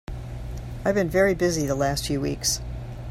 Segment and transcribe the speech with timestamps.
[0.83, 2.59] I've been very busy the last few weeks.